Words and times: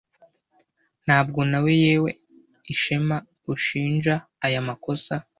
Ntabwo 1.05 1.39
nawe, 1.49 1.71
yewe 1.83 2.09
Ishema, 2.73 3.17
ushinja 3.53 4.15
aya 4.45 4.61
makosa 4.67 5.13